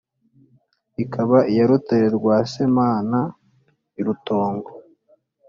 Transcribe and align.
Ikaba 1.03 1.37
iya 1.51 1.65
Rutare 1.69 2.07
rwa 2.17 2.37
semana 2.53 3.19
i 3.99 4.01
Rutongo! 4.07 4.71